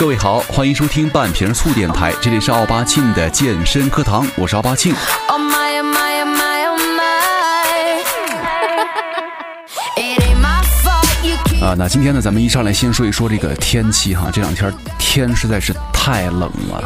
[0.00, 4.94] 各位好，欢迎收听半瓶醋电台，这里是奥巴庆的健身课堂，我是奥巴庆。
[5.28, 5.94] Oh oh oh
[11.60, 16.82] oh 啊，那今天呢，咱们一上来先说一说这个天气哈，这两天天实在是太冷了，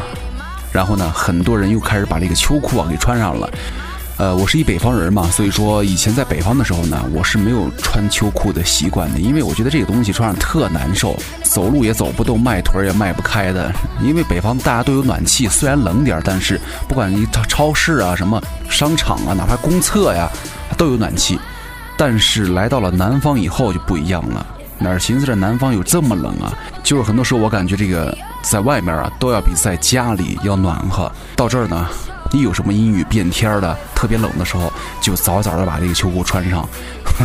[0.73, 3.49] 然后呢，很多人又开始把这个秋裤啊给穿上了。
[4.17, 13.73] 呃，我是一北方人嘛，所以说以前在北方的时候呢，我是没有穿秋裤的习惯的，因为我觉得这个东西穿上特难受，走路也走不动，迈腿也迈不开的。
[14.01, 20.31] 因为北方大家都有暖气，虽然冷点，但是不管你超超市啊、什么商场啊，哪怕公厕呀，
[20.79, 21.39] 都有暖气。
[21.97, 24.47] 但是来到了南方以后就不一样了，
[24.79, 26.57] 哪儿寻思着南方有这么冷啊？
[26.85, 31.11] 就是很多时候我感觉这个在外面啊都要比在家里要暖和。
[31.35, 31.89] 到这儿呢，
[32.35, 36.69] 一有什么阴雨变天的，特别冷的时候，就早早的把这个秋裤穿上。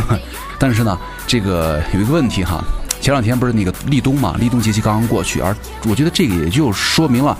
[0.58, 2.62] 但是呢，这个有一个问题哈，
[3.00, 5.54] 前两天不是那个立冬嘛，立冬节气刚刚过去，而
[5.88, 7.36] 我觉得这个也就说明了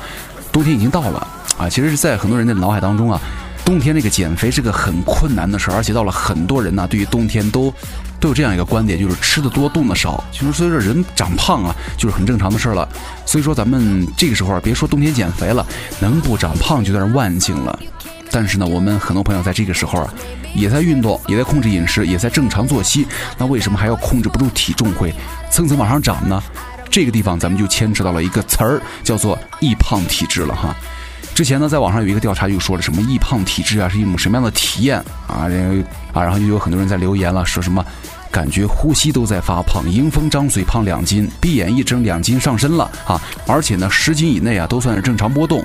[0.50, 1.68] 冬天已经到了啊。
[1.68, 3.20] 其实是在很多人的脑海当中啊。
[3.62, 7.72] 冬天这个减肥是个很困难的事儿，而且到了很多人呢，对于冬天都
[8.20, 10.22] 都有这样一个观点，就是吃的多，动的少。
[10.30, 12.88] 其实所以说人长胖啊，就是很正常的事儿了。
[13.24, 15.66] 所以说咱们这个时候啊，别说冬天减肥了，
[15.98, 17.78] 能不长胖就算是万幸了。
[18.30, 20.14] 但是呢，我们很多朋友在这个时候啊，
[20.54, 23.06] 也在运动，也在控制饮食，也在正常作息，
[23.38, 25.12] 那为什么还要控制不住体重会
[25.50, 26.40] 蹭蹭往上涨呢？
[26.90, 30.76] 这个地方咱们就牵扯到了一个词儿，叫做易胖体质了哈。
[31.34, 35.48] 之前呢，在网上有一个调查，就说了什么易胖体质啊是一种什么样的体验啊？
[35.48, 35.74] 然后
[36.12, 37.84] 啊，然后就有很多人在留言了，说什么
[38.30, 43.20] 感觉呼吸都在发胖，迎风张嘴胖两斤，闭眼一睁两斤上身了啊！
[43.46, 45.64] 而且呢，十斤以内啊都算是正常波动。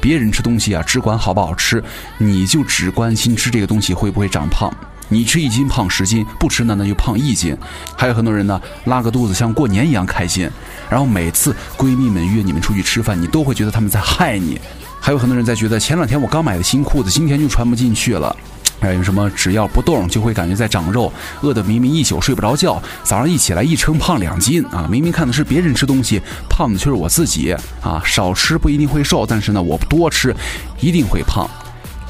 [0.00, 1.84] 别人吃东西啊，只管好不好吃，
[2.16, 4.72] 你就只关心吃这个东西会不会长胖。
[5.12, 7.54] 你吃一斤胖十斤，不吃呢那就胖一斤。
[7.96, 10.48] 还有很多人呢，拉个肚子像过年一样开心，
[10.88, 14.58] 然后每次闺蜜们约你们出去吃饭，你都会觉得他们在害你。
[15.00, 18.36] 还有很多人在觉得前两天我刚买的新裤子，今天就穿不进去了。
[18.80, 21.12] 还有什么只要不动就会感觉在长肉，
[21.42, 24.88] 饿得明明一宿睡不着觉，早上一起来一称胖两斤啊！
[24.90, 26.18] 明明看的是别人吃东西，
[26.48, 28.00] 胖的却是我自己啊！
[28.06, 30.34] 少吃不一定会瘦，但是呢，我多吃
[30.80, 31.46] 一定会胖。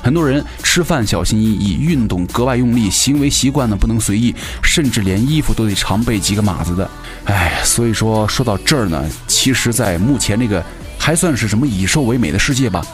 [0.00, 6.88] 很多人吃饭小心翼翼，运动格外用力，行为习惯呢不能随意，甚至连衣服都得常备几个码子的。
[7.24, 10.64] 哎，所以说说到这儿呢，其实，在目前这个
[11.00, 12.84] 还算是什么以瘦为美的世界吧，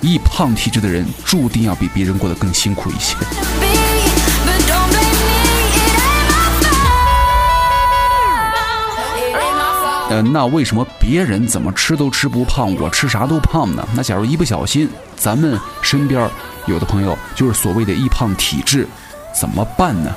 [0.00, 3.16] 易胖体质的人注定要比别人过得更辛苦一些。
[10.08, 13.86] 呃，那为什么别人怎么吃都吃不胖，我吃啥都胖呢？
[13.94, 16.30] 那假如一不小心，咱们身边
[16.66, 18.86] 有的朋友就是所谓的易胖体质，
[19.38, 20.14] 怎么办呢？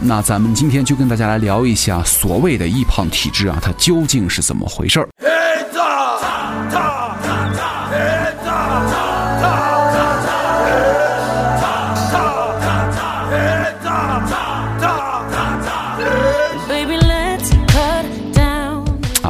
[0.00, 5.08] 那咱们今天就跟大家来聊一下所谓的易胖体质啊，它究竟是怎么回事儿？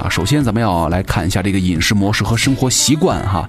[0.08, 3.48] 首先咱们要来看一下这个饮食模式和生活习惯哈。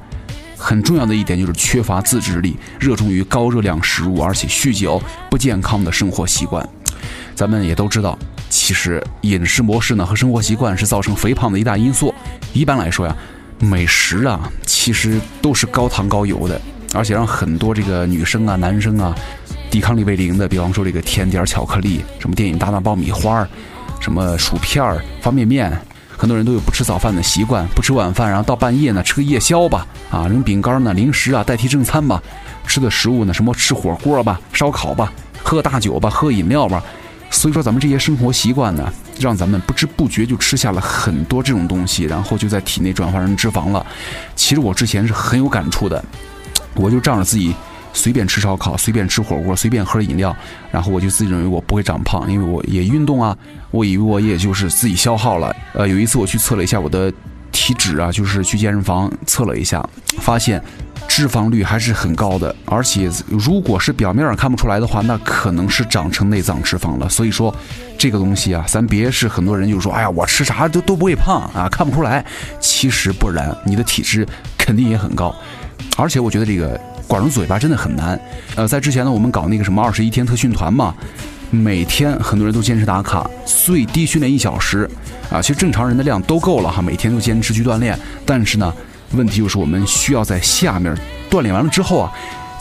[0.58, 6.68] 很重要的一点就是缺乏自制力，热衷于高热量食物，而且酗酒，不健康的生活习惯。
[7.34, 8.20] 咱们也都知道，
[8.50, 12.14] 其实饮食模式呢和生活习惯是造成肥胖的一大因素。
[12.52, 13.16] 一般来说呀，
[13.58, 16.60] 美食啊其实都是高糖高油的，
[16.94, 19.16] 而且让很多这个女生啊、男生啊
[19.72, 20.46] 抵抗力为零的。
[20.46, 23.48] 比方说这个甜点、巧克力，什么电影搭档爆米花，
[24.02, 24.84] 什么薯片、
[25.22, 25.72] 方便面。
[26.20, 32.22] 很多人都有不吃早饭的习惯，不吃晚饭，然后到半夜呢吃个夜宵吧，啊，扔饼干呢、零食啊代替正餐吧，
[32.68, 36.84] 吃的食物呢什么吃火锅吧、烧烤吧、喝大酒吧、喝饮料吧。
[37.32, 43.86] 所以说咱们这些生活习惯呢，让咱们不知不觉就吃下了很多这种东西，然后就在体内转化成脂肪了。
[44.36, 46.04] 其实我之前是很有感触的，
[46.76, 47.56] 我就仗着自己
[47.94, 50.36] 随便吃烧烤、随便吃火锅、随便喝饮料，
[50.72, 53.36] 然后我就自己认为我不会长胖，因为我也运动啊，
[53.72, 55.56] 我以为我也就是自己消耗了。
[55.74, 57.12] 呃，有一次我去测了一下我的
[57.52, 59.84] 体脂啊，就是去健身房测了一下，
[60.20, 60.62] 发现
[61.08, 67.10] 脂肪率还是很高的，而且如果是表面上看不出来的话，那可能是长成内脏脂肪了。
[67.10, 67.54] 所以说，
[67.98, 72.24] 这个东西啊，咱别是很多人就说，哎呀，我吃啥都都不会胖啊，看不出来。
[72.60, 74.28] 其实不然，你的体质
[74.58, 75.36] 肯定也很高。
[75.98, 78.18] 而且我觉得这个管住嘴巴真的很难。
[78.56, 80.94] 呃，在之前呢，我们搞那个什么二十一天特训团嘛，
[81.50, 84.88] 每天很多人都坚持打卡，最低训练一小时
[85.32, 85.42] 啊。
[85.42, 87.98] 其实正常人的量都够了哈，每天都坚持去锻炼。
[88.24, 88.72] 但是呢，
[89.14, 90.96] 问题就是我们需要在下面
[91.32, 92.12] 锻炼完了之后啊，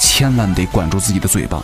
[0.00, 1.62] 千万得管住自己的嘴巴。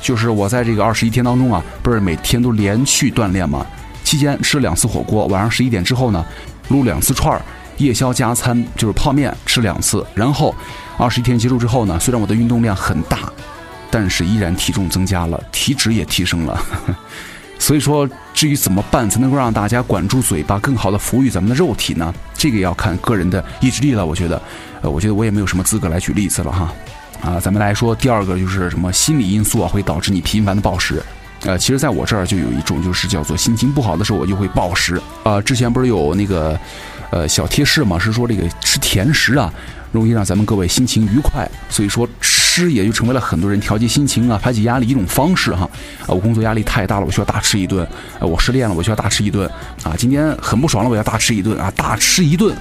[0.00, 3.66] 就是我在这个二十一天当中啊，不是每天都连续锻炼吗？
[4.02, 6.24] 期间吃了两次火锅，晚上十一点之后呢，
[6.68, 7.42] 撸两次串儿。
[7.78, 10.54] 夜宵加餐就是泡面吃两次，然后
[11.02, 13.18] 二十一天结束之后呢，虽然我的运动量很大，
[13.90, 16.64] 但是依然体重增加了，体脂也提升了。
[17.58, 22.14] 所以说，至于怎么办才能够让大家管住嘴巴，更好的抚育咱们的肉体呢？
[22.34, 24.06] 这个要看个人的意志力了。
[24.06, 24.40] 我觉得，
[24.80, 26.72] 呃，我觉得我也没有什么资格来举例子了哈。
[27.20, 31.02] 啊，咱们来说第二个就是什么心理因素啊，会导致你频繁的暴食。
[31.44, 35.00] 呃，其实在我这儿就有一种，就是叫做心情不好的时候我就会暴食。
[35.24, 36.58] 啊，之前不是有那个，
[37.10, 39.52] 呃，小贴士嘛，是说这个吃甜食啊，
[39.90, 45.68] 容易让咱们各位心情愉快，所以说吃也就成为了很多人调节心情啊、排解压力一种方式哈。
[46.02, 47.84] 啊，我工作压力太大了，我需要大吃一顿；
[48.20, 49.48] 呃，我失恋了，我需要大吃一顿；
[49.82, 52.56] 啊，今天很不爽了，我要大吃一顿啊，大吃一顿。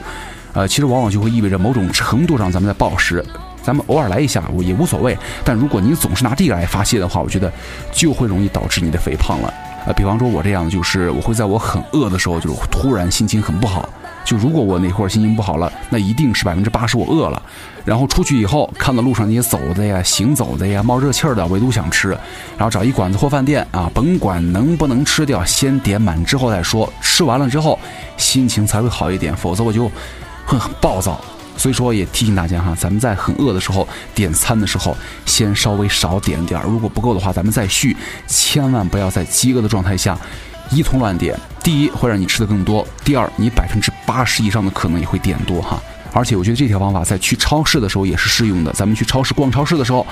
[0.54, 3.24] 呃，其实往往就会意味着某种程度上咱们在暴食。
[3.64, 7.52] 咱们偶尔来一下我也无所谓，但如果你总是拿这个来发泄的话，我觉得
[7.92, 9.54] 就会容易导致你的肥胖了。
[9.86, 13.88] 呃，比方说我这样，就是我会在我很饿的时候，就是突然心情很不好。
[14.24, 17.42] 就如果我那会儿心情不好了，那一定是百分之八十我饿了。
[17.84, 22.10] 然后出去以后，看到路上那些走的呀、行走的呀、冒热气儿的，唯独想吃。
[22.56, 26.92] 然后找一馆子或饭店啊，甭管能不能吃掉，先点满之后再说。
[27.02, 27.80] 吃完了之后，
[28.18, 29.90] 心情才会好一点，否则我就
[30.46, 31.20] 会很暴躁。
[31.62, 34.98] 所以说也提醒大家哈，咱们在很饿的时候点餐的时候，
[35.28, 37.96] 先稍微少点点儿，如果不够的话，咱们再续。
[38.26, 40.18] 千万不要在饥饿的状态下
[40.72, 41.40] 一通乱点。
[41.64, 45.80] 第一会让你吃的更多，第二你百分之八十以上的可能也会点多哈。
[46.12, 48.74] 而且我觉得这条方法在去超市的时候也是适用的。
[48.74, 50.04] 咱们去超市逛超市的时候，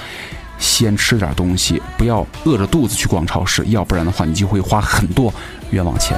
[0.60, 5.34] 先吃点东西，不要饿着肚子去逛超市，要不然的话你就会花很多
[5.72, 6.16] 冤枉钱。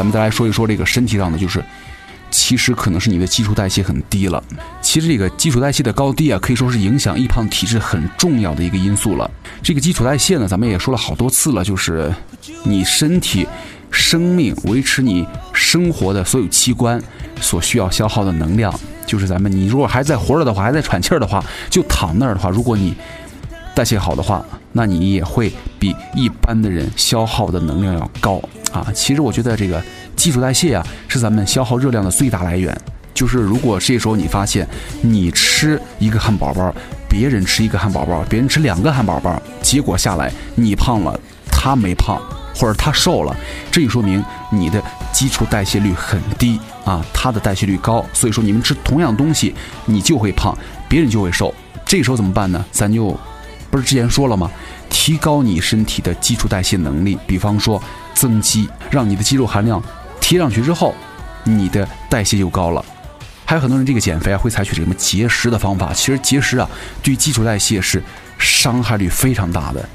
[0.00, 1.62] 咱们再来说一说这个身体上的，就是
[2.30, 4.42] 其实可能是你的基础代谢很低了。
[4.80, 9.30] 其实这个基础代谢的高低啊，可以说是影响易胖体质很重要的一个因素了。
[9.62, 12.10] 这个基础代谢呢，咱们也说了好多次了，就是
[12.62, 13.46] 你身体
[13.90, 16.98] 生命维持你生活的所有器官
[17.38, 18.72] 所需要消耗的能量，
[19.04, 22.96] 就是咱们你如果还在活着的话，还在喘气儿的话，就躺那儿的话，如果你
[23.74, 28.40] 代谢好的话，那你也会比一般的人消耗的能量要高
[28.72, 28.86] 啊。
[28.94, 29.82] 其实我觉得这个
[30.16, 32.76] 基础代谢啊，是咱们消耗热量的最大来源。
[33.12, 34.66] 就是如果这时候你发现
[35.02, 36.72] 你吃一个汉堡包，
[37.08, 41.18] 别人吃一个汉堡包，别人吃两个汉堡包，结果下来你胖了，
[41.50, 42.20] 他没胖，
[42.54, 43.36] 或者他瘦了，
[43.70, 44.82] 这就说明你的
[45.12, 50.56] 基础代谢率很低啊，他的代谢率高，所以说你们吃同样东西，你就会胖，
[50.88, 51.52] 别人就会瘦。
[51.84, 52.64] 这时候怎么办呢？
[52.70, 53.18] 咱就
[53.70, 54.50] 不是之前说了吗？
[54.88, 57.82] 提高你身体的基础代谢能力，比方说
[58.14, 59.82] 增肌，让你的肌肉含量
[60.20, 60.94] 提上去之后，
[61.44, 62.84] 你的代谢就高了。
[63.44, 66.68] 还有很多人这个减肥啊会采取什么节食的方法，其实节食啊
[67.02, 68.02] 对基础代谢是
[68.38, 69.88] 伤害率非常大的。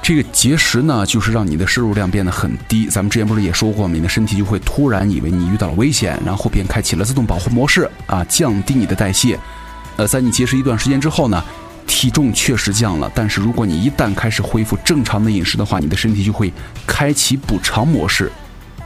[0.00, 2.86] 这个节食呢，就是让你的摄入量变得很低。
[2.86, 3.94] 咱们之前不是也说过吗？
[3.94, 9.38] 你的身体就会突然以为你遇到了危险，然后便开启了自动保护模式啊，降低你的代谢。
[9.96, 11.42] 呃，在你节食一段时间之后呢，
[11.88, 16.52] 体重确实降了，但是如果你一旦开始恢复正常的饮食的话，你的身体就会
[16.86, 18.30] 开启补偿模式，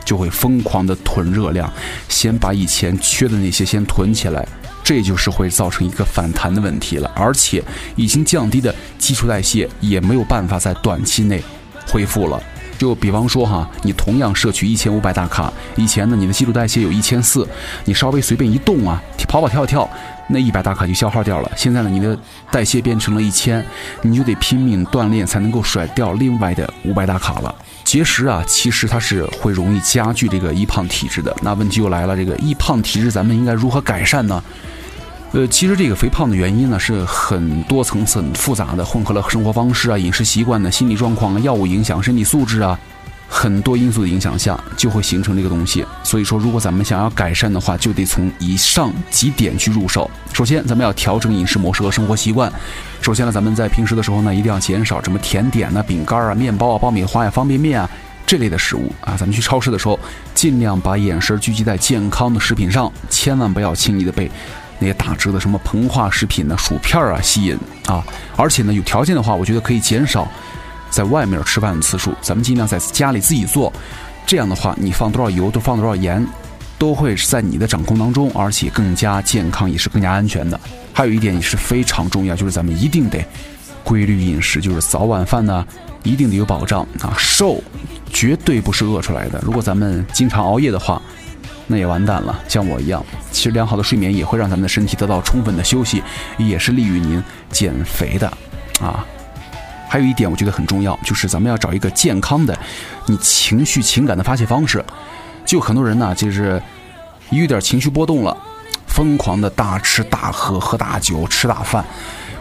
[0.05, 1.71] 就会疯狂的囤热量，
[2.09, 4.47] 先把以前缺的那些先囤起来，
[4.83, 7.11] 这就是会造成一个反弹的问题了。
[7.15, 7.63] 而且
[7.97, 11.43] 已经降低的基础代谢也没有办法在短期内
[11.89, 12.43] 恢复了。
[12.83, 17.49] 就比方说哈，你同样摄取一千五百大卡，以前呢你的基础代谢有一千四，
[17.85, 19.89] 你稍微随便一动啊，跑跑跳跳，
[20.27, 21.53] 那一百大卡就消耗掉了。
[21.55, 22.19] 现在呢你的
[22.51, 23.65] 代谢变成了一千，
[24.01, 27.55] 你就得拼命锻炼才能够甩掉另外的五百大卡了。
[27.85, 31.33] 节食啊，其实它是会容易加剧这个易胖体质的。
[31.41, 34.43] 那问题又来了，这个易胖体质咱们应该如何改善呢？
[35.33, 42.79] 呃，其实这个肥胖的原因呢是很多层次、很复杂的，混合了生活方式啊、饮食习惯呢、心理状况啊、药物影响、身体素质啊，
[43.31, 45.87] 很多因素的影响下，就会形成这个东西。
[46.03, 50.11] 所以说，如果咱们想要改善的话，就得从以上几点去入手。
[50.35, 52.53] 首先，咱们要调整饮食模式和生活习惯。
[53.01, 57.89] 首先呢，咱们在平时的时候呢，一定要减少什么甜点啊、饼干啊、面包啊、爆米花呀、方便面啊
[58.27, 59.17] 这类的食物啊。
[59.17, 59.99] 咱们去超市的时候，
[60.35, 64.31] 尽量把眼神聚集在健康的食品上，千万不要轻易的被。
[64.83, 68.05] 那些打折的什么膨化食品呢、薯片啊吸引啊，
[68.37, 70.27] 而且呢有条件的话，我觉得可以减少
[70.91, 73.73] 在外面吃饭的次数，咱们尽量在家里自己做。
[74.27, 76.27] 这样的话，你放多少油，都放多少盐，
[76.79, 80.59] 都会是在你的掌控当中，而且更加健康，也是更加安全的。
[80.93, 83.25] 还有一点也是非常重要，就是咱们一定得
[83.85, 85.65] 规律饮食，就是早晚饭呢
[86.03, 87.15] 一定得有保障啊。
[87.17, 87.63] 瘦
[88.13, 91.01] 绝对不是饿出来的，如果咱们经常熬夜的话。
[91.67, 93.05] 那也完蛋了，像我一样。
[93.31, 96.03] 其实良好的睡眠也会让咱们的身体得到充分的休息，
[96.39, 98.27] 也是利于您减肥的，
[98.81, 99.05] 啊。
[99.89, 102.59] 还有一点我觉得很重要，就是咱们要找一个健康的
[103.07, 104.83] 你情绪情感的发泄方式。
[105.45, 106.63] 就很多人呢，就是
[107.31, 108.35] 一有点情绪波动了，
[108.87, 111.85] 疯狂的大吃大喝、喝大酒、吃大饭。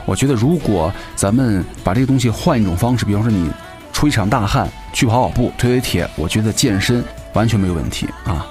[0.05, 3.51] 我觉得如果咱们把这个东西换一种方式，比方说你
[3.91, 8.47] 出一场大汗，去跑跑步、推推铁，我觉得健身完全没有问题啊。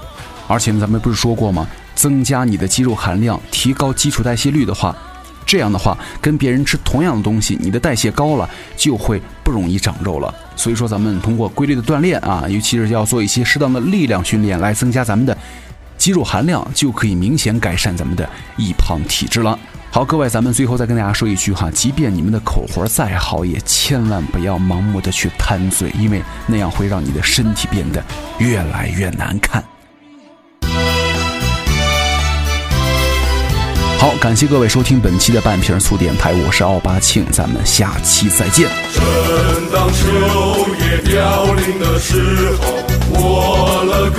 [0.51, 1.65] 而且呢，咱们不是说过吗？
[1.95, 4.93] 增加你的肌肉含量，提高基础代谢率的话，
[5.45, 10.33] 这样的话，跟别人吃同样的东西，你的代谢高了，就会不容易长肉了。
[10.57, 15.37] 所以说，咱们通过规律的锻炼啊，尤其是要做一些适当的力量训练，来增加咱们的
[15.97, 18.27] 肌肉含量，就可以明显改善咱们的
[18.57, 19.57] 易胖体质了。
[19.89, 28.03] 好，各位，咱们最后再跟大家说一句哈，即便你们的口活再好，也千万不要盲目的去贪嘴，因为那样会让你的身体变得
[28.39, 29.63] 越来越难看。
[34.01, 38.67] 好，感谢各位收听本期的半瓶醋电台，我是奥巴庆，咱们下期再见。
[38.95, 39.03] 正
[39.71, 40.07] 当秋
[40.79, 42.17] 叶凋零的时
[42.63, 42.81] 候，
[43.11, 44.17] 我了歌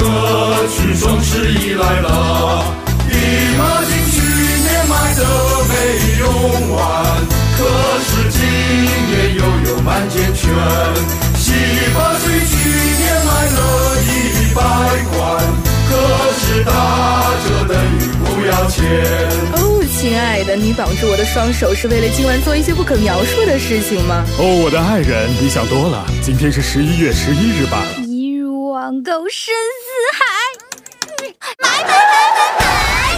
[0.71, 2.65] 曲，双十一来了。
[3.11, 3.13] 一
[3.59, 4.23] 马金去
[4.63, 5.21] 年买的
[5.67, 5.75] 没
[6.21, 6.31] 用
[6.77, 6.79] 完，
[7.59, 7.67] 可
[8.07, 8.39] 是今
[9.11, 10.47] 年又有满减券。
[11.35, 11.51] 洗
[11.93, 12.55] 发水去
[13.03, 13.59] 年买了
[14.07, 14.63] 一百
[15.11, 15.21] 罐，
[16.53, 18.85] 是打折等于不要钱。
[19.55, 24.23] 哦，亲爱的，你绑住我的双手是为了今晚做一些不可描述的事情吗？
[24.39, 26.05] 哦，我的爱人，你想多了。
[26.21, 27.83] 今天是十一月十一日吧？
[28.07, 30.25] 一如网购深似海，
[31.59, 31.97] 买买买
[32.37, 33.12] 买买！